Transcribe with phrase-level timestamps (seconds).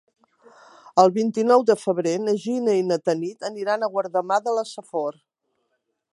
[1.03, 5.23] El vint-i-nou de febrer na Gina i na Tanit aniran a Guardamar de la Safor.